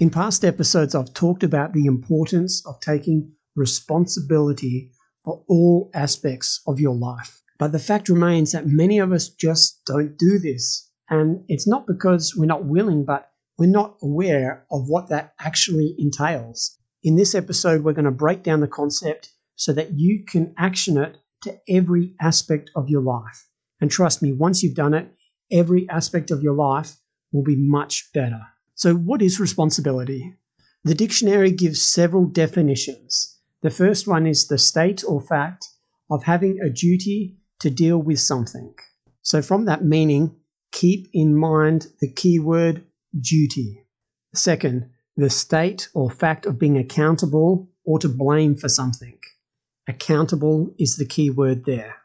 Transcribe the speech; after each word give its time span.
In 0.00 0.08
past 0.08 0.46
episodes, 0.46 0.94
I've 0.94 1.12
talked 1.12 1.42
about 1.42 1.74
the 1.74 1.84
importance 1.84 2.64
of 2.66 2.80
taking 2.80 3.32
responsibility 3.54 4.92
for 5.26 5.44
all 5.46 5.90
aspects 5.92 6.62
of 6.66 6.80
your 6.80 6.94
life. 6.94 7.42
But 7.58 7.72
the 7.72 7.78
fact 7.78 8.08
remains 8.08 8.52
that 8.52 8.66
many 8.66 8.98
of 8.98 9.12
us 9.12 9.28
just 9.28 9.84
don't 9.84 10.16
do 10.16 10.38
this. 10.38 10.90
And 11.10 11.44
it's 11.48 11.68
not 11.68 11.86
because 11.86 12.34
we're 12.34 12.46
not 12.46 12.64
willing, 12.64 13.04
but 13.04 13.30
we're 13.58 13.66
not 13.66 13.98
aware 14.02 14.64
of 14.70 14.88
what 14.88 15.10
that 15.10 15.34
actually 15.38 15.94
entails. 15.98 16.78
In 17.02 17.16
this 17.16 17.34
episode, 17.34 17.84
we're 17.84 17.92
going 17.92 18.06
to 18.06 18.10
break 18.10 18.42
down 18.42 18.60
the 18.60 18.68
concept 18.68 19.28
so 19.56 19.74
that 19.74 19.98
you 19.98 20.24
can 20.26 20.54
action 20.56 20.96
it 20.96 21.18
to 21.42 21.60
every 21.68 22.14
aspect 22.22 22.70
of 22.74 22.88
your 22.88 23.02
life. 23.02 23.46
And 23.82 23.90
trust 23.90 24.22
me, 24.22 24.32
once 24.32 24.62
you've 24.62 24.74
done 24.74 24.94
it, 24.94 25.12
every 25.52 25.86
aspect 25.90 26.30
of 26.30 26.42
your 26.42 26.54
life 26.54 26.96
will 27.34 27.44
be 27.44 27.56
much 27.56 28.08
better. 28.14 28.40
So, 28.80 28.94
what 28.94 29.20
is 29.20 29.38
responsibility? 29.38 30.36
The 30.84 30.94
dictionary 30.94 31.50
gives 31.50 31.82
several 31.82 32.24
definitions. 32.24 33.36
The 33.60 33.68
first 33.68 34.08
one 34.08 34.26
is 34.26 34.46
the 34.46 34.56
state 34.56 35.04
or 35.06 35.20
fact 35.20 35.68
of 36.10 36.22
having 36.22 36.58
a 36.60 36.70
duty 36.70 37.36
to 37.58 37.68
deal 37.68 37.98
with 37.98 38.20
something. 38.20 38.72
So, 39.20 39.42
from 39.42 39.66
that 39.66 39.84
meaning, 39.84 40.34
keep 40.72 41.10
in 41.12 41.36
mind 41.36 41.88
the 42.00 42.10
keyword 42.10 42.82
duty. 43.20 43.84
Second, 44.34 44.88
the 45.14 45.28
state 45.28 45.90
or 45.92 46.10
fact 46.10 46.46
of 46.46 46.58
being 46.58 46.78
accountable 46.78 47.68
or 47.84 47.98
to 47.98 48.08
blame 48.08 48.56
for 48.56 48.70
something. 48.70 49.18
Accountable 49.88 50.74
is 50.78 50.96
the 50.96 51.04
key 51.04 51.28
word 51.28 51.66
there. 51.66 51.96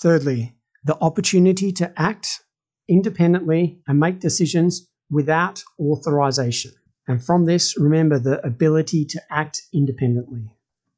Thirdly, 0.00 0.56
the 0.82 0.96
opportunity 1.02 1.72
to 1.72 1.92
act 2.00 2.42
independently 2.88 3.82
and 3.86 4.00
make 4.00 4.20
decisions 4.20 4.88
without 5.10 5.62
authorization. 5.78 6.72
And 7.08 7.22
from 7.22 7.44
this, 7.44 7.78
remember 7.78 8.18
the 8.18 8.44
ability 8.44 9.04
to 9.06 9.22
act 9.30 9.62
independently. 9.72 10.50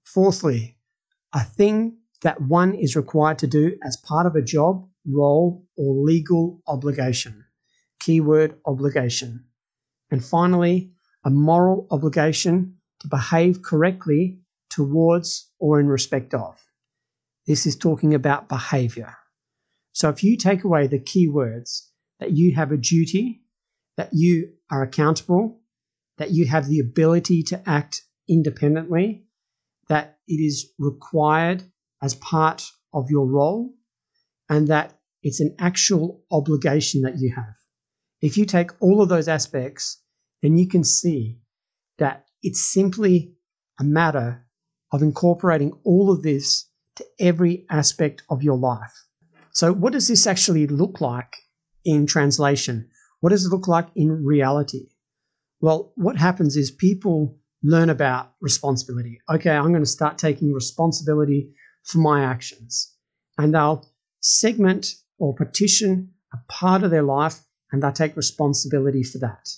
Fourthly, 0.05 0.77
a 1.35 1.45
thing 1.45 1.99
that 2.23 2.41
one 2.41 2.75
is 2.75 2.97
required 2.97 3.39
to 3.41 3.47
do 3.47 3.77
as 3.85 3.97
part 3.97 4.27
of 4.27 4.35
a 4.35 4.43
job, 4.43 4.89
role, 5.07 5.65
or 5.77 5.95
legal 5.95 6.61
obligation. 6.67 7.45
Keyword 8.01 8.59
obligation. 8.65 9.45
And 10.11 10.25
finally, 10.25 10.93
a 11.25 11.31
moral 11.31 11.87
obligation 11.91 12.77
to 13.01 13.09
behave 13.09 13.63
correctly 13.63 14.39
towards 14.71 15.51
or 15.59 15.81
in 15.81 15.89
respect 15.89 16.33
of. 16.35 16.59
This 17.47 17.67
is 17.67 17.77
talking 17.77 18.15
about 18.15 18.49
behavior. 18.49 19.15
So 19.93 20.09
if 20.09 20.23
you 20.23 20.37
take 20.37 20.65
away 20.65 20.87
the 20.87 20.99
key 20.99 21.29
words 21.29 21.91
that 22.21 22.33
you 22.33 22.55
have 22.55 22.73
a 22.73 22.77
duty, 22.77 23.43
that 23.99 24.11
you 24.13 24.53
are 24.71 24.83
accountable, 24.83 25.61
that 26.19 26.31
you 26.31 26.47
have 26.47 26.69
the 26.69 26.79
ability 26.79 27.43
to 27.43 27.61
act 27.69 28.03
independently, 28.29 29.25
that 29.89 30.19
it 30.29 30.37
is 30.41 30.73
required 30.79 31.65
as 32.01 32.15
part 32.15 32.65
of 32.95 33.11
your 33.11 33.27
role, 33.27 33.75
and 34.49 34.69
that 34.69 34.99
it's 35.25 35.41
an 35.41 35.55
actual 35.59 36.23
obligation 36.31 37.03
that 37.03 37.19
you 37.19 37.35
have. 37.35 37.57
If 38.23 38.39
you 38.39 38.47
take 38.47 38.71
all 38.81 39.03
of 39.03 39.09
those 39.09 39.27
aspects, 39.27 40.01
then 40.43 40.57
you 40.57 40.69
can 40.69 40.85
see 40.85 41.41
that 41.99 42.25
it's 42.43 42.73
simply 42.73 43.35
a 43.81 43.85
matter 43.85 44.47
of 44.93 45.03
incorporating 45.03 45.73
all 45.85 46.13
of 46.13 46.23
this 46.23 46.69
to 46.95 47.05
every 47.19 47.67
aspect 47.69 48.23
of 48.31 48.45
your 48.45 48.57
life. 48.57 48.95
So, 49.51 49.73
what 49.73 49.93
does 49.93 50.07
this 50.07 50.27
actually 50.29 50.69
look 50.69 51.01
like 51.01 51.37
in 51.85 52.07
translation? 52.07 52.91
What 53.21 53.31
does 53.31 53.45
it 53.45 53.51
look 53.51 53.69
like 53.69 53.89
in 53.97 54.25
reality? 54.25 54.89
Well, 55.61 55.93
what 55.97 56.17
happens 56.17 56.57
is 56.57 56.71
people 56.71 57.39
learn 57.63 57.91
about 57.91 58.33
responsibility. 58.41 59.21
Okay, 59.29 59.51
I'm 59.51 59.71
going 59.71 59.83
to 59.83 59.87
start 59.87 60.19
taking 60.19 60.53
responsibility 60.53 61.53
for 61.85 61.99
my 61.99 62.25
actions. 62.25 62.95
And 63.37 63.55
they'll 63.55 63.85
segment 64.21 64.95
or 65.19 65.35
partition 65.35 66.11
a 66.33 66.39
part 66.49 66.85
of 66.85 66.91
their 66.91 67.03
life 67.03 67.41
and 67.73 67.83
they'll 67.83 67.93
take 67.93 68.17
responsibility 68.17 69.03
for 69.03 69.19
that. 69.19 69.49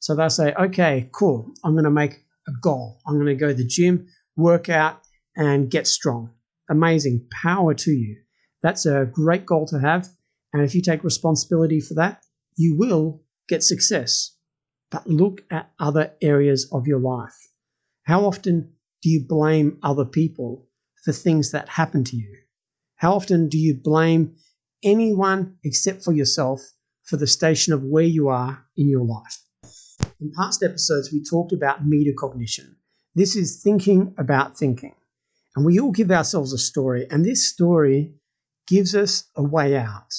So 0.00 0.14
they'll 0.14 0.30
say, 0.30 0.52
okay, 0.54 1.08
cool, 1.12 1.52
I'm 1.62 1.72
going 1.72 1.84
to 1.84 1.90
make 1.90 2.24
a 2.48 2.52
goal. 2.60 3.00
I'm 3.06 3.14
going 3.14 3.26
to 3.26 3.34
go 3.34 3.48
to 3.48 3.54
the 3.54 3.66
gym, 3.66 4.08
work 4.36 4.68
out, 4.68 5.00
and 5.36 5.70
get 5.70 5.86
strong. 5.86 6.30
Amazing. 6.68 7.26
Power 7.30 7.74
to 7.74 7.90
you. 7.90 8.16
That's 8.62 8.86
a 8.86 9.08
great 9.10 9.46
goal 9.46 9.66
to 9.66 9.78
have. 9.78 10.08
And 10.52 10.62
if 10.62 10.74
you 10.74 10.82
take 10.82 11.04
responsibility 11.04 11.80
for 11.80 11.94
that, 11.94 12.23
you 12.56 12.76
will 12.76 13.22
get 13.48 13.62
success. 13.62 14.36
But 14.90 15.06
look 15.06 15.42
at 15.50 15.70
other 15.78 16.12
areas 16.22 16.68
of 16.72 16.86
your 16.86 17.00
life. 17.00 17.36
How 18.04 18.24
often 18.24 18.72
do 19.02 19.10
you 19.10 19.24
blame 19.26 19.78
other 19.82 20.04
people 20.04 20.66
for 21.04 21.12
things 21.12 21.50
that 21.50 21.68
happen 21.68 22.04
to 22.04 22.16
you? 22.16 22.36
How 22.96 23.14
often 23.14 23.48
do 23.48 23.58
you 23.58 23.74
blame 23.74 24.36
anyone 24.82 25.56
except 25.64 26.04
for 26.04 26.12
yourself 26.12 26.60
for 27.02 27.16
the 27.16 27.26
station 27.26 27.72
of 27.72 27.82
where 27.82 28.04
you 28.04 28.28
are 28.28 28.64
in 28.76 28.88
your 28.88 29.04
life? 29.04 29.42
In 30.20 30.32
past 30.36 30.62
episodes, 30.62 31.10
we 31.12 31.22
talked 31.22 31.52
about 31.52 31.84
metacognition. 31.84 32.76
This 33.14 33.36
is 33.36 33.62
thinking 33.62 34.14
about 34.16 34.56
thinking. 34.56 34.94
And 35.56 35.64
we 35.64 35.78
all 35.78 35.92
give 35.92 36.10
ourselves 36.10 36.52
a 36.52 36.58
story, 36.58 37.06
and 37.10 37.24
this 37.24 37.46
story 37.46 38.14
gives 38.66 38.94
us 38.94 39.24
a 39.36 39.42
way 39.42 39.76
out. 39.76 40.12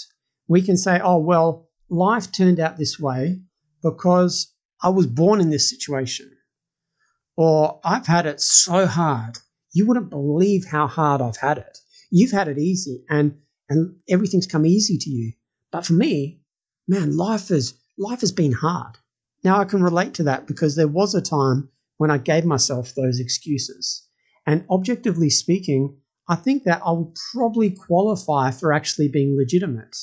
We 0.47 0.61
can 0.61 0.77
say, 0.77 0.99
oh, 1.03 1.17
well, 1.17 1.64
life 1.89 2.31
turned 2.31 2.59
out 2.59 2.77
this 2.77 2.99
way 2.99 3.41
because 3.83 4.53
I 4.81 4.89
was 4.89 5.07
born 5.07 5.41
in 5.41 5.49
this 5.49 5.69
situation. 5.69 6.31
Or 7.37 7.79
I've 7.83 8.07
had 8.07 8.25
it 8.25 8.41
so 8.41 8.85
hard. 8.85 9.37
You 9.73 9.85
wouldn't 9.85 10.09
believe 10.09 10.65
how 10.65 10.87
hard 10.87 11.21
I've 11.21 11.37
had 11.37 11.57
it. 11.57 11.77
You've 12.09 12.31
had 12.31 12.47
it 12.47 12.57
easy 12.57 13.03
and, 13.09 13.37
and 13.69 13.95
everything's 14.09 14.47
come 14.47 14.65
easy 14.65 14.97
to 14.97 15.09
you. 15.09 15.33
But 15.71 15.85
for 15.85 15.93
me, 15.93 16.41
man, 16.87 17.17
life 17.17 17.51
is 17.51 17.73
life 17.97 18.21
has 18.21 18.31
been 18.31 18.53
hard. 18.53 18.97
Now 19.43 19.59
I 19.59 19.65
can 19.65 19.83
relate 19.83 20.13
to 20.15 20.23
that 20.23 20.47
because 20.47 20.75
there 20.75 20.87
was 20.87 21.13
a 21.13 21.21
time 21.21 21.69
when 21.97 22.11
I 22.11 22.17
gave 22.17 22.45
myself 22.45 22.93
those 22.95 23.19
excuses. 23.19 24.07
And 24.45 24.65
objectively 24.69 25.29
speaking, 25.29 25.97
I 26.27 26.35
think 26.35 26.63
that 26.63 26.81
I 26.85 26.91
would 26.91 27.15
probably 27.33 27.69
qualify 27.69 28.51
for 28.51 28.73
actually 28.73 29.07
being 29.07 29.35
legitimate 29.35 29.95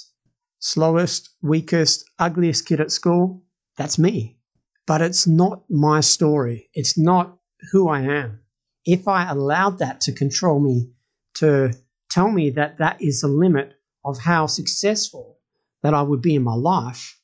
slowest, 0.62 1.30
weakest, 1.42 2.08
ugliest 2.20 2.66
kid 2.66 2.80
at 2.80 2.92
school, 2.92 3.42
that's 3.76 3.98
me. 3.98 4.38
But 4.86 5.02
it's 5.02 5.26
not 5.26 5.64
my 5.68 6.00
story. 6.00 6.70
It's 6.72 6.96
not 6.96 7.36
who 7.72 7.88
I 7.88 8.02
am. 8.02 8.40
If 8.86 9.08
I 9.08 9.28
allowed 9.28 9.80
that 9.80 10.00
to 10.02 10.12
control 10.12 10.60
me, 10.60 10.92
to 11.34 11.72
tell 12.10 12.30
me 12.30 12.50
that 12.50 12.78
that 12.78 13.02
is 13.02 13.20
the 13.20 13.28
limit 13.28 13.74
of 14.04 14.18
how 14.18 14.46
successful 14.46 15.38
that 15.82 15.94
I 15.94 16.02
would 16.02 16.22
be 16.22 16.36
in 16.36 16.44
my 16.44 16.54
life, 16.54 17.18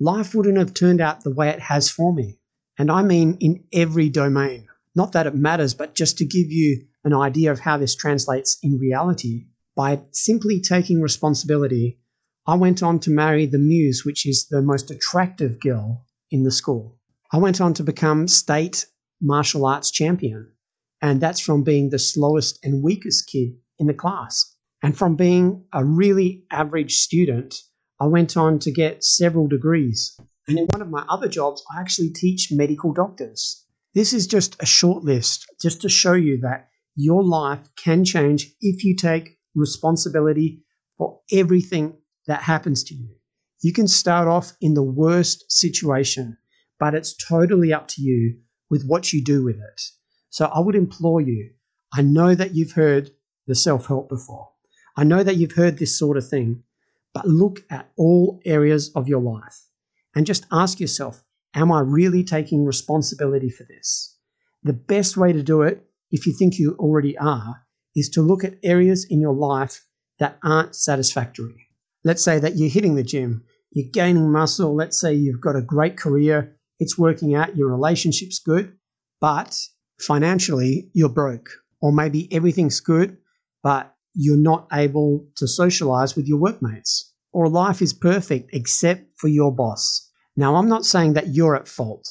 life 0.00 0.34
wouldn't 0.34 0.58
have 0.58 0.72
turned 0.72 1.02
out 1.02 1.22
the 1.22 1.34
way 1.34 1.50
it 1.50 1.60
has 1.60 1.90
for 1.90 2.14
me. 2.14 2.38
And 2.78 2.90
I 2.90 3.02
mean 3.02 3.36
in 3.40 3.64
every 3.70 4.08
domain. 4.08 4.66
Not 4.94 5.12
that 5.12 5.26
it 5.26 5.34
matters, 5.34 5.74
but 5.74 5.94
just 5.94 6.16
to 6.18 6.24
give 6.24 6.50
you 6.50 6.86
an 7.04 7.12
idea 7.12 7.52
of 7.52 7.60
how 7.60 7.76
this 7.76 7.94
translates 7.94 8.58
in 8.62 8.78
reality, 8.78 9.46
by 9.76 10.00
simply 10.12 10.60
taking 10.60 11.02
responsibility 11.02 11.98
I 12.48 12.54
went 12.54 12.82
on 12.82 12.98
to 13.00 13.10
marry 13.10 13.44
the 13.44 13.58
Muse, 13.58 14.06
which 14.06 14.24
is 14.24 14.46
the 14.48 14.62
most 14.62 14.90
attractive 14.90 15.60
girl 15.60 16.06
in 16.30 16.44
the 16.44 16.50
school. 16.50 16.96
I 17.30 17.36
went 17.36 17.60
on 17.60 17.74
to 17.74 17.82
become 17.82 18.26
state 18.26 18.86
martial 19.20 19.66
arts 19.66 19.90
champion, 19.90 20.50
and 21.02 21.20
that's 21.20 21.40
from 21.40 21.62
being 21.62 21.90
the 21.90 21.98
slowest 21.98 22.58
and 22.64 22.82
weakest 22.82 23.28
kid 23.30 23.50
in 23.78 23.86
the 23.86 23.92
class. 23.92 24.56
And 24.82 24.96
from 24.96 25.14
being 25.14 25.66
a 25.74 25.84
really 25.84 26.46
average 26.50 26.94
student, 26.94 27.54
I 28.00 28.06
went 28.06 28.34
on 28.34 28.60
to 28.60 28.72
get 28.72 29.04
several 29.04 29.46
degrees. 29.46 30.18
And 30.48 30.58
in 30.58 30.68
one 30.72 30.80
of 30.80 30.88
my 30.88 31.04
other 31.06 31.28
jobs, 31.28 31.62
I 31.76 31.82
actually 31.82 32.14
teach 32.14 32.48
medical 32.50 32.94
doctors. 32.94 33.66
This 33.92 34.14
is 34.14 34.26
just 34.26 34.56
a 34.58 34.64
short 34.64 35.04
list, 35.04 35.44
just 35.60 35.82
to 35.82 35.90
show 35.90 36.14
you 36.14 36.40
that 36.40 36.70
your 36.96 37.22
life 37.22 37.68
can 37.76 38.06
change 38.06 38.54
if 38.62 38.84
you 38.84 38.96
take 38.96 39.36
responsibility 39.54 40.64
for 40.96 41.20
everything 41.30 41.98
that 42.28 42.42
happens 42.42 42.84
to 42.84 42.94
you. 42.94 43.08
You 43.60 43.72
can 43.72 43.88
start 43.88 44.28
off 44.28 44.52
in 44.60 44.74
the 44.74 44.82
worst 44.82 45.50
situation, 45.50 46.38
but 46.78 46.94
it's 46.94 47.16
totally 47.16 47.72
up 47.72 47.88
to 47.88 48.02
you 48.02 48.38
with 48.70 48.86
what 48.86 49.12
you 49.12 49.24
do 49.24 49.42
with 49.42 49.56
it. 49.56 49.82
So 50.30 50.46
I 50.46 50.60
would 50.60 50.76
implore 50.76 51.20
you 51.20 51.50
I 51.92 52.02
know 52.02 52.34
that 52.34 52.54
you've 52.54 52.72
heard 52.72 53.10
the 53.46 53.54
self 53.54 53.86
help 53.86 54.08
before. 54.08 54.50
I 54.96 55.04
know 55.04 55.22
that 55.22 55.36
you've 55.36 55.52
heard 55.52 55.78
this 55.78 55.98
sort 55.98 56.18
of 56.18 56.28
thing, 56.28 56.62
but 57.14 57.26
look 57.26 57.64
at 57.70 57.90
all 57.96 58.40
areas 58.44 58.90
of 58.94 59.08
your 59.08 59.22
life 59.22 59.64
and 60.14 60.26
just 60.26 60.46
ask 60.52 60.80
yourself 60.80 61.24
Am 61.54 61.72
I 61.72 61.80
really 61.80 62.22
taking 62.22 62.66
responsibility 62.66 63.48
for 63.48 63.64
this? 63.64 64.16
The 64.62 64.74
best 64.74 65.16
way 65.16 65.32
to 65.32 65.42
do 65.42 65.62
it, 65.62 65.82
if 66.10 66.26
you 66.26 66.34
think 66.34 66.58
you 66.58 66.76
already 66.78 67.16
are, 67.16 67.62
is 67.96 68.10
to 68.10 68.22
look 68.22 68.44
at 68.44 68.58
areas 68.62 69.06
in 69.08 69.20
your 69.20 69.34
life 69.34 69.86
that 70.18 70.38
aren't 70.44 70.76
satisfactory. 70.76 71.67
Let's 72.08 72.24
say 72.24 72.38
that 72.38 72.56
you're 72.56 72.70
hitting 72.70 72.94
the 72.94 73.02
gym, 73.02 73.44
you're 73.70 73.90
gaining 73.92 74.32
muscle, 74.32 74.74
let's 74.74 74.98
say 74.98 75.12
you've 75.12 75.42
got 75.42 75.56
a 75.56 75.60
great 75.60 75.98
career, 75.98 76.56
it's 76.78 76.96
working 76.96 77.34
out, 77.34 77.54
your 77.54 77.68
relationship's 77.68 78.38
good, 78.38 78.72
but 79.20 79.54
financially 80.00 80.88
you're 80.94 81.10
broke. 81.10 81.50
Or 81.82 81.92
maybe 81.92 82.26
everything's 82.32 82.80
good, 82.80 83.18
but 83.62 83.94
you're 84.14 84.38
not 84.38 84.68
able 84.72 85.26
to 85.36 85.46
socialize 85.46 86.16
with 86.16 86.26
your 86.26 86.38
workmates. 86.38 87.12
Or 87.34 87.46
life 87.46 87.82
is 87.82 87.92
perfect 87.92 88.54
except 88.54 89.02
for 89.18 89.28
your 89.28 89.54
boss. 89.54 90.10
Now, 90.34 90.56
I'm 90.56 90.70
not 90.70 90.86
saying 90.86 91.12
that 91.12 91.34
you're 91.34 91.56
at 91.56 91.68
fault. 91.68 92.08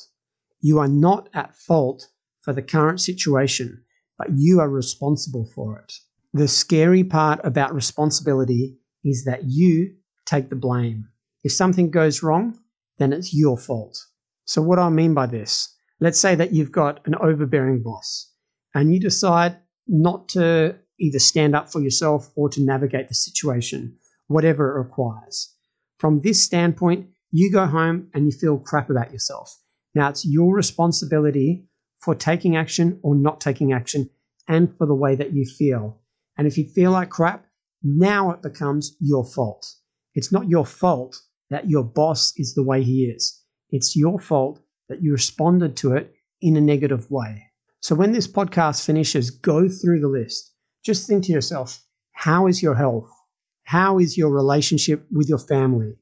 You 0.62 0.78
are 0.78 0.88
not 0.88 1.28
at 1.34 1.56
fault 1.56 2.06
for 2.42 2.54
the 2.54 2.62
current 2.62 3.02
situation, 3.02 3.82
but 4.20 4.28
you 4.36 4.60
are 4.60 4.70
responsible 4.70 5.50
for 5.56 5.80
it. 5.80 5.92
The 6.36 6.48
scary 6.48 7.04
part 7.04 7.40
about 7.44 7.74
responsibility 7.74 8.78
is 9.08 9.26
that 9.26 9.46
you 9.46 9.96
take 10.26 10.50
the 10.50 10.56
blame. 10.56 11.08
If 11.44 11.52
something 11.54 11.90
goes 11.90 12.22
wrong, 12.22 12.58
then 12.98 13.14
it's 13.14 13.34
your 13.34 13.58
fault. 13.58 13.98
So, 14.46 14.62
what 14.62 14.76
do 14.76 14.82
I 14.82 14.90
mean 14.90 15.14
by 15.14 15.28
this? 15.28 15.74
Let's 16.00 16.20
say 16.20 16.36
that 16.36 16.54
you've 16.54 16.72
got 16.72 17.06
an 17.06 17.16
overbearing 17.16 17.82
boss 17.82 18.32
and 18.76 18.94
you 18.94 19.00
decide 19.00 19.58
not 19.88 20.30
to 20.30 20.76
either 21.00 21.20
stand 21.20 21.56
up 21.56 21.72
for 21.72 21.82
yourself 21.82 22.30
or 22.36 22.50
to 22.50 22.62
navigate 22.62 23.08
the 23.08 23.16
situation, 23.16 23.98
whatever 24.28 24.76
it 24.76 24.80
requires. 24.80 25.54
From 25.98 26.22
this 26.22 26.44
standpoint, 26.44 27.08
you 27.32 27.52
go 27.52 27.66
home 27.66 28.10
and 28.14 28.26
you 28.26 28.32
feel 28.32 28.58
crap 28.58 28.90
about 28.90 29.12
yourself. 29.12 29.56
Now, 29.96 30.10
it's 30.10 30.26
your 30.26 30.54
responsibility 30.54 31.68
for 32.00 32.14
taking 32.14 32.56
action 32.56 33.00
or 33.02 33.16
not 33.16 33.42
taking 33.42 33.74
action 33.74 34.10
and 34.48 34.76
for 34.78 34.86
the 34.86 34.96
way 34.96 35.16
that 35.16 35.34
you 35.34 35.46
feel. 35.46 36.00
And 36.38 36.46
if 36.46 36.58
you 36.58 36.66
feel 36.66 36.92
like 36.92 37.10
crap, 37.10 37.47
now 37.84 38.32
it 38.32 38.42
becomes 38.42 38.96
your 39.00 39.26
fault. 39.26 39.72
It's 40.16 40.32
not 40.32 40.50
your 40.50 40.66
fault 40.66 41.20
that 41.50 41.70
your 41.70 41.84
boss 41.84 42.34
is 42.38 42.54
the 42.54 42.64
way 42.64 42.84
he 42.84 43.06
is. 43.06 43.44
It's 43.70 43.96
your 43.96 44.20
fault 44.20 44.60
that 44.90 45.02
you 45.02 45.12
responded 45.12 45.76
to 45.78 45.94
it 45.94 46.14
in 46.42 46.58
a 46.58 46.62
negative 46.62 47.10
way. 47.12 47.44
So 47.82 47.96
when 47.96 48.12
this 48.12 48.28
podcast 48.28 48.86
finishes, 48.86 49.30
go 49.30 49.70
through 49.70 50.02
the 50.02 50.08
list. 50.08 50.54
Just 50.84 51.08
think 51.08 51.26
to 51.26 51.32
yourself, 51.32 51.84
how 52.14 52.48
is 52.48 52.64
your 52.64 52.76
health? 52.76 53.10
How 53.64 54.00
is 54.00 54.18
your 54.18 54.32
relationship 54.32 55.06
with 55.12 55.30
your 55.30 55.38
family? 55.38 55.98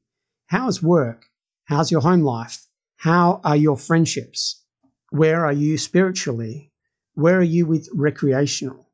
How 0.46 0.68
is 0.68 0.82
work? 0.82 1.26
How's 1.64 1.90
your 1.90 2.00
home 2.00 2.22
life? 2.22 2.64
How 2.96 3.40
are 3.44 3.56
your 3.56 3.76
friendships? 3.76 4.64
Where 5.10 5.44
are 5.44 5.52
you 5.52 5.76
spiritually? 5.76 6.72
Where 7.14 7.38
are 7.38 7.42
you 7.42 7.66
with 7.66 7.88
recreational, 7.92 8.88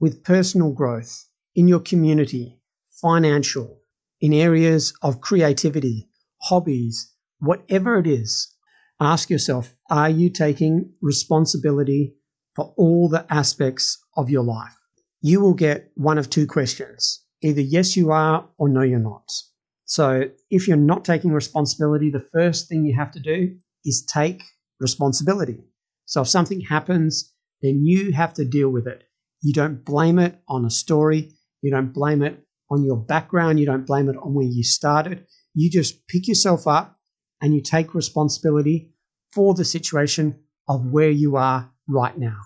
with 0.00 0.24
personal 0.24 0.72
growth, 0.72 1.26
in 1.56 1.66
your 1.66 1.80
community, 1.80 2.60
financial, 3.00 3.80
in 4.20 4.32
areas 4.32 4.92
of 5.02 5.20
creativity, 5.22 6.08
hobbies, 6.42 7.12
whatever 7.38 7.98
it 7.98 8.06
is? 8.06 8.54
Ask 9.00 9.30
yourself, 9.30 9.74
are 9.90 10.10
you 10.10 10.30
taking 10.30 10.92
responsibility 11.00 12.14
for 12.54 12.74
all 12.76 13.08
the 13.08 13.26
aspects 13.30 13.98
of 14.16 14.30
your 14.30 14.44
life? 14.44 14.76
You 15.22 15.40
will 15.40 15.54
get 15.54 15.90
one 15.94 16.18
of 16.18 16.30
two 16.30 16.46
questions 16.46 17.22
either 17.42 17.60
yes, 17.60 17.96
you 17.96 18.10
are, 18.10 18.48
or 18.58 18.68
no, 18.68 18.82
you're 18.82 18.98
not. 18.98 19.30
So 19.84 20.24
if 20.50 20.66
you're 20.66 20.76
not 20.76 21.04
taking 21.04 21.32
responsibility, 21.32 22.10
the 22.10 22.26
first 22.32 22.68
thing 22.68 22.84
you 22.84 22.96
have 22.96 23.12
to 23.12 23.20
do 23.20 23.54
is 23.84 24.04
take 24.04 24.42
responsibility. 24.80 25.62
So 26.06 26.22
if 26.22 26.28
something 26.28 26.60
happens, 26.60 27.32
then 27.62 27.84
you 27.84 28.12
have 28.12 28.34
to 28.34 28.44
deal 28.44 28.70
with 28.70 28.86
it. 28.86 29.04
You 29.42 29.52
don't 29.52 29.84
blame 29.84 30.18
it 30.18 30.40
on 30.48 30.64
a 30.64 30.70
story, 30.70 31.35
you 31.62 31.70
don't 31.70 31.92
blame 31.92 32.22
it 32.22 32.42
on 32.70 32.84
your 32.84 32.96
background, 32.96 33.60
you 33.60 33.66
don't 33.66 33.86
blame 33.86 34.08
it 34.08 34.16
on 34.16 34.34
where 34.34 34.46
you 34.46 34.62
started. 34.62 35.26
You 35.54 35.70
just 35.70 36.06
pick 36.08 36.28
yourself 36.28 36.66
up 36.66 36.98
and 37.40 37.54
you 37.54 37.62
take 37.62 37.94
responsibility 37.94 38.92
for 39.32 39.54
the 39.54 39.64
situation 39.64 40.38
of 40.68 40.86
where 40.86 41.10
you 41.10 41.36
are 41.36 41.70
right 41.88 42.16
now. 42.18 42.38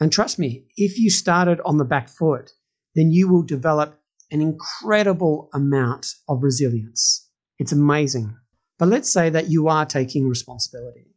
And 0.00 0.12
trust 0.12 0.38
me, 0.38 0.66
if 0.76 0.98
you 0.98 1.10
started 1.10 1.60
on 1.64 1.78
the 1.78 1.84
back 1.84 2.08
foot, 2.08 2.50
then 2.94 3.10
you 3.10 3.28
will 3.28 3.42
develop 3.42 3.98
an 4.30 4.40
incredible 4.40 5.48
amount 5.54 6.06
of 6.28 6.42
resilience. 6.42 7.28
It's 7.58 7.72
amazing. 7.72 8.34
But 8.78 8.88
let's 8.88 9.10
say 9.10 9.30
that 9.30 9.50
you 9.50 9.68
are 9.68 9.86
taking 9.86 10.28
responsibility 10.28 11.14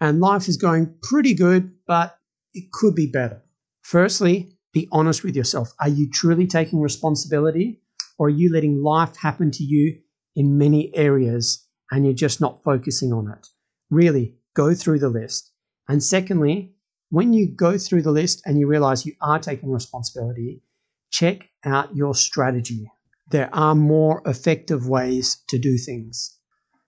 and 0.00 0.20
life 0.20 0.48
is 0.48 0.56
going 0.56 0.94
pretty 1.02 1.34
good, 1.34 1.72
but 1.86 2.18
it 2.54 2.70
could 2.72 2.94
be 2.94 3.06
better. 3.06 3.42
Firstly, 3.82 4.51
be 4.72 4.88
honest 4.90 5.22
with 5.22 5.36
yourself. 5.36 5.72
Are 5.80 5.88
you 5.88 6.08
truly 6.10 6.46
taking 6.46 6.80
responsibility 6.80 7.80
or 8.18 8.26
are 8.26 8.30
you 8.30 8.52
letting 8.52 8.82
life 8.82 9.16
happen 9.16 9.50
to 9.52 9.64
you 9.64 9.98
in 10.34 10.58
many 10.58 10.94
areas 10.96 11.66
and 11.90 12.04
you're 12.04 12.14
just 12.14 12.40
not 12.40 12.62
focusing 12.64 13.12
on 13.12 13.30
it? 13.30 13.46
Really, 13.90 14.34
go 14.54 14.74
through 14.74 14.98
the 15.00 15.08
list. 15.08 15.50
And 15.88 16.02
secondly, 16.02 16.74
when 17.10 17.34
you 17.34 17.46
go 17.46 17.76
through 17.76 18.02
the 18.02 18.12
list 18.12 18.42
and 18.46 18.58
you 18.58 18.66
realize 18.66 19.04
you 19.04 19.14
are 19.20 19.38
taking 19.38 19.70
responsibility, 19.70 20.62
check 21.10 21.50
out 21.64 21.94
your 21.94 22.14
strategy. 22.14 22.90
There 23.28 23.54
are 23.54 23.74
more 23.74 24.22
effective 24.24 24.88
ways 24.88 25.42
to 25.48 25.58
do 25.58 25.76
things. 25.76 26.38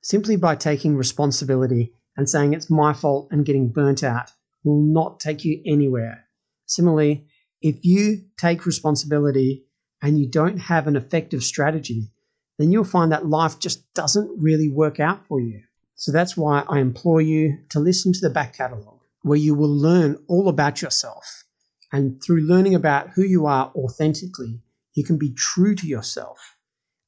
Simply 0.00 0.36
by 0.36 0.56
taking 0.56 0.96
responsibility 0.96 1.92
and 2.16 2.28
saying 2.28 2.54
it's 2.54 2.70
my 2.70 2.92
fault 2.92 3.28
and 3.30 3.44
getting 3.44 3.68
burnt 3.68 4.02
out 4.02 4.30
will 4.62 4.80
not 4.80 5.20
take 5.20 5.44
you 5.44 5.60
anywhere. 5.66 6.24
Similarly, 6.66 7.26
if 7.64 7.82
you 7.82 8.22
take 8.36 8.66
responsibility 8.66 9.64
and 10.02 10.18
you 10.18 10.28
don't 10.28 10.58
have 10.58 10.86
an 10.86 10.96
effective 10.96 11.42
strategy, 11.42 12.12
then 12.58 12.70
you'll 12.70 12.84
find 12.84 13.10
that 13.10 13.26
life 13.26 13.58
just 13.58 13.90
doesn't 13.94 14.30
really 14.38 14.68
work 14.68 15.00
out 15.00 15.26
for 15.26 15.40
you. 15.40 15.62
So 15.94 16.12
that's 16.12 16.36
why 16.36 16.62
I 16.68 16.80
implore 16.80 17.22
you 17.22 17.56
to 17.70 17.80
listen 17.80 18.12
to 18.12 18.20
the 18.20 18.28
back 18.28 18.54
catalogue, 18.54 19.00
where 19.22 19.38
you 19.38 19.54
will 19.54 19.74
learn 19.74 20.22
all 20.28 20.50
about 20.50 20.82
yourself. 20.82 21.44
And 21.90 22.22
through 22.22 22.42
learning 22.46 22.74
about 22.74 23.08
who 23.14 23.22
you 23.22 23.46
are 23.46 23.72
authentically, 23.74 24.60
you 24.92 25.02
can 25.02 25.16
be 25.16 25.32
true 25.32 25.74
to 25.74 25.86
yourself. 25.86 26.58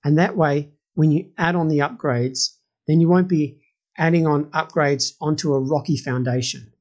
And 0.05 0.17
that 0.19 0.39
way, 0.39 0.71
when 0.95 1.13
you 1.13 1.33
add 1.37 1.55
on 1.55 1.69
the 1.69 1.81
upgrades, 1.81 2.57
then 2.89 2.99
you 3.03 3.09
won't 3.11 3.29
be 3.29 3.61
adding 3.99 4.27
on 4.27 4.47
upgrades 4.53 5.13
onto 5.21 5.53
a 5.53 5.61
rocky 5.61 5.99
foundation. 5.99 6.73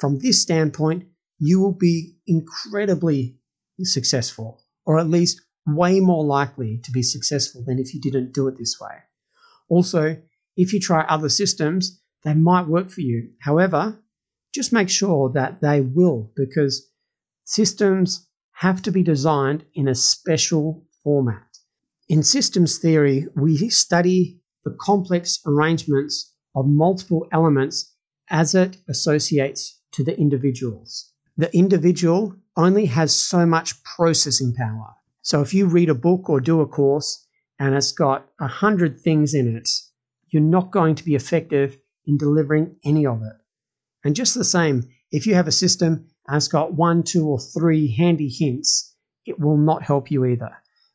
From 0.00 0.18
this 0.18 0.42
standpoint, 0.42 1.04
you 1.46 1.60
will 1.60 1.74
be 1.74 2.16
incredibly 2.26 3.36
successful, 3.82 4.62
or 4.86 4.98
at 4.98 5.10
least 5.10 5.42
way 5.66 6.00
more 6.00 6.24
likely 6.24 6.80
to 6.84 6.90
be 6.90 7.02
successful 7.02 7.62
than 7.66 7.78
if 7.78 7.92
you 7.92 8.00
didn't 8.00 8.32
do 8.32 8.48
it 8.48 8.56
this 8.56 8.78
way. 8.80 8.96
Also, 9.68 10.16
if 10.56 10.72
you 10.72 10.80
try 10.80 11.02
other 11.02 11.28
systems, 11.28 12.00
they 12.22 12.32
might 12.32 12.66
work 12.66 12.90
for 12.90 13.02
you. 13.02 13.30
However, 13.40 14.02
just 14.54 14.72
make 14.72 14.88
sure 14.88 15.30
that 15.34 15.60
they 15.60 15.82
will 15.82 16.32
because 16.34 16.88
systems 17.44 18.26
have 18.52 18.80
to 18.80 18.90
be 18.90 19.02
designed 19.02 19.66
in 19.74 19.88
a 19.88 19.94
special 19.94 20.86
format. 21.02 21.58
In 22.08 22.22
systems 22.22 22.78
theory, 22.78 23.26
we 23.36 23.68
study 23.68 24.40
the 24.64 24.74
complex 24.80 25.40
arrangements 25.44 26.32
of 26.56 26.66
multiple 26.66 27.26
elements 27.32 27.94
as 28.30 28.54
it 28.54 28.78
associates 28.88 29.82
to 29.92 30.02
the 30.02 30.18
individuals. 30.18 31.10
The 31.36 31.54
individual 31.56 32.36
only 32.56 32.86
has 32.86 33.14
so 33.14 33.44
much 33.44 33.82
processing 33.82 34.54
power. 34.54 34.94
So 35.22 35.40
if 35.40 35.52
you 35.52 35.66
read 35.66 35.88
a 35.88 35.94
book 35.94 36.28
or 36.28 36.40
do 36.40 36.60
a 36.60 36.66
course 36.66 37.26
and 37.58 37.74
it's 37.74 37.92
got 37.92 38.26
a 38.40 38.46
hundred 38.46 39.00
things 39.00 39.34
in 39.34 39.56
it, 39.56 39.68
you're 40.28 40.42
not 40.42 40.70
going 40.70 40.94
to 40.94 41.04
be 41.04 41.14
effective 41.14 41.78
in 42.06 42.18
delivering 42.18 42.76
any 42.84 43.06
of 43.06 43.22
it. 43.22 43.36
And 44.04 44.14
just 44.14 44.34
the 44.34 44.44
same, 44.44 44.84
if 45.10 45.26
you 45.26 45.34
have 45.34 45.48
a 45.48 45.52
system 45.52 46.06
and 46.28 46.36
it's 46.36 46.48
got 46.48 46.74
one, 46.74 47.02
two, 47.02 47.26
or 47.26 47.38
three 47.40 47.92
handy 47.96 48.28
hints, 48.28 48.94
it 49.26 49.40
will 49.40 49.56
not 49.56 49.82
help 49.82 50.10
you 50.10 50.24
either. 50.24 50.50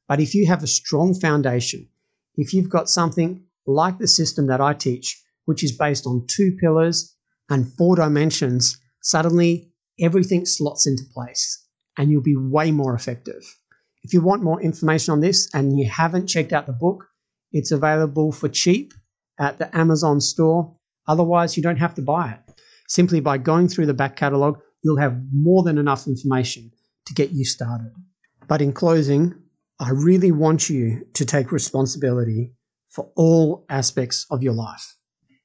But 0.07 0.19
if 0.19 0.33
you 0.33 0.47
have 0.47 0.63
a 0.63 0.67
strong 0.67 1.13
foundation, 1.13 1.87
if 2.35 2.53
you've 2.53 2.69
got 2.69 2.89
something 2.89 3.43
like 3.65 3.97
the 3.97 4.07
system 4.07 4.47
that 4.47 4.61
I 4.61 4.73
teach, 4.73 5.21
which 5.45 5.63
is 5.63 5.77
based 5.77 6.05
on 6.05 6.27
two 6.27 6.55
pillars 6.61 7.15
and 7.49 7.71
four 7.73 7.95
dimensions, 7.95 8.77
suddenly 9.01 9.71
everything 10.01 10.45
slots 10.45 10.87
into 10.87 11.03
place 11.13 11.67
and 11.97 12.11
you'll 12.11 12.21
be 12.21 12.35
way 12.37 12.71
more 12.71 12.93
effective. 12.93 13.43
If 14.03 14.13
you 14.13 14.21
want 14.21 14.43
more 14.43 14.61
information 14.61 15.11
on 15.11 15.19
this 15.19 15.49
and 15.53 15.77
you 15.77 15.87
haven't 15.89 16.27
checked 16.27 16.53
out 16.53 16.65
the 16.65 16.73
book, 16.73 17.05
it's 17.51 17.71
available 17.71 18.31
for 18.31 18.47
cheap 18.47 18.93
at 19.39 19.57
the 19.57 19.75
Amazon 19.75 20.21
store. 20.21 20.75
Otherwise, 21.07 21.57
you 21.57 21.63
don't 21.63 21.77
have 21.77 21.95
to 21.95 22.01
buy 22.01 22.31
it. 22.31 22.61
Simply 22.87 23.19
by 23.19 23.37
going 23.37 23.67
through 23.67 23.87
the 23.87 23.93
back 23.93 24.15
catalogue, 24.15 24.59
you'll 24.83 24.97
have 24.97 25.21
more 25.33 25.63
than 25.63 25.77
enough 25.77 26.07
information 26.07 26.71
to 27.05 27.13
get 27.13 27.31
you 27.31 27.45
started. 27.45 27.91
But 28.47 28.61
in 28.61 28.73
closing, 28.73 29.35
I 29.79 29.91
really 29.91 30.31
want 30.31 30.69
you 30.69 31.05
to 31.13 31.25
take 31.25 31.51
responsibility 31.51 32.53
for 32.89 33.11
all 33.15 33.65
aspects 33.69 34.25
of 34.31 34.41
your 34.43 34.53
life. 34.53 34.95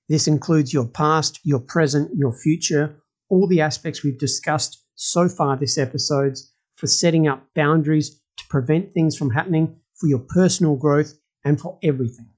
This 0.08 0.26
includes 0.28 0.72
your 0.72 0.86
past, 0.86 1.40
your 1.44 1.60
present, 1.60 2.10
your 2.14 2.32
future, 2.32 3.02
all 3.28 3.46
the 3.46 3.60
aspects 3.60 4.02
we've 4.02 4.18
discussed 4.18 4.84
so 4.94 5.28
far 5.28 5.56
this 5.56 5.78
episode 5.78 6.36
for 6.76 6.86
setting 6.86 7.26
up 7.26 7.46
boundaries 7.54 8.20
to 8.36 8.44
prevent 8.48 8.92
things 8.92 9.16
from 9.16 9.30
happening 9.30 9.76
for 9.94 10.06
your 10.06 10.18
personal 10.18 10.76
growth 10.76 11.14
and 11.44 11.60
for 11.60 11.78
everything. 11.82 12.28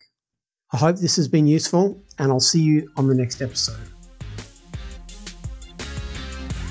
I 0.72 0.78
hope 0.78 0.96
this 0.96 1.16
has 1.16 1.28
been 1.28 1.46
useful, 1.46 2.02
and 2.18 2.30
I'll 2.30 2.40
see 2.40 2.60
you 2.62 2.90
on 2.96 3.06
the 3.06 3.14
next 3.14 3.40
episode. 3.40 3.78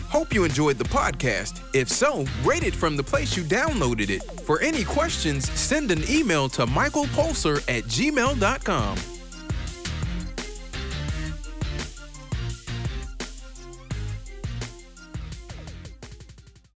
Hope 0.09 0.33
you 0.33 0.43
enjoyed 0.43 0.77
the 0.77 0.85
podcast. 0.85 1.61
If 1.73 1.89
so, 1.89 2.25
rate 2.43 2.63
it 2.63 2.73
from 2.73 2.95
the 2.95 3.03
place 3.03 3.35
you 3.35 3.43
downloaded 3.43 4.09
it. 4.09 4.23
For 4.41 4.61
any 4.61 4.83
questions, 4.83 5.49
send 5.51 5.91
an 5.91 6.03
email 6.09 6.47
to 6.49 6.65
michaelpulser 6.65 7.57
at 7.67 7.83
gmail.com. 7.83 9.14